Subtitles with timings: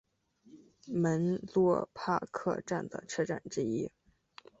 [0.87, 3.91] 门洛帕克站的车站之一。